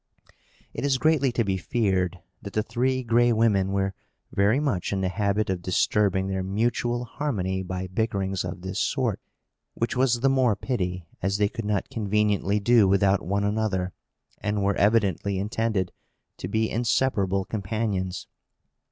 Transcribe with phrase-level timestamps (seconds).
[0.73, 3.93] It is greatly to be feared that the Three Gray Women were
[4.31, 9.19] very much in the habit of disturbing their mutual harmony by bickerings of this sort;
[9.75, 13.93] which was the more pity, as they could not conveniently do without one another,
[14.39, 15.91] and were evidently intended
[16.37, 18.25] to be inseparable companions.